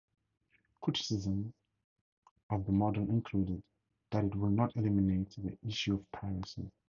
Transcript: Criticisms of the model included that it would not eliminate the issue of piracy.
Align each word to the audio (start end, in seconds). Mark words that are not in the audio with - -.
Criticisms 0.81 1.53
of 2.49 2.65
the 2.65 2.71
model 2.71 3.03
included 3.03 3.61
that 4.09 4.23
it 4.25 4.33
would 4.33 4.53
not 4.53 4.75
eliminate 4.75 5.29
the 5.37 5.55
issue 5.67 5.93
of 5.93 6.11
piracy. 6.11 6.71